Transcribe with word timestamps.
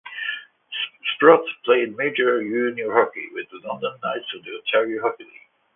Sprott 1.13 1.45
played 1.63 1.95
major 1.95 2.41
junior 2.41 2.91
hockey 2.91 3.27
with 3.33 3.45
the 3.51 3.57
London 3.67 3.93
Knights 4.03 4.33
of 4.35 4.43
the 4.43 4.55
Ontario 4.57 4.99
Hockey 4.99 5.25
League. 5.25 5.47